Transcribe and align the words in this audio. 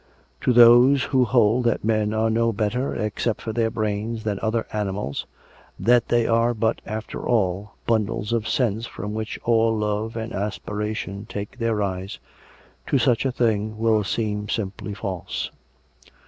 To 0.41 0.51
those 0.51 1.03
who 1.03 1.25
hold 1.25 1.65
that 1.65 1.83
men 1.83 2.11
are 2.11 2.31
no 2.31 2.51
better, 2.51 2.95
except 2.95 3.39
for 3.39 3.53
their 3.53 3.69
brains, 3.69 4.23
than 4.23 4.39
other 4.41 4.65
animals; 4.73 5.27
that 5.79 6.07
they 6.07 6.25
are 6.25 6.55
but, 6.55 6.81
after 6.87 7.23
all, 7.29 7.73
bundles 7.85 8.33
of 8.33 8.47
sense 8.49 8.87
from 8.87 9.13
which 9.13 9.37
all 9.43 9.77
love 9.77 10.15
and 10.15 10.33
aspiration 10.33 11.27
take 11.29 11.59
their 11.59 11.75
rise— 11.75 12.17
to 12.87 12.97
such 12.97 13.25
the 13.25 13.31
thing 13.31 13.77
will 13.77 14.03
seem 14.03 14.49
simply 14.49 14.95
false. 14.95 15.51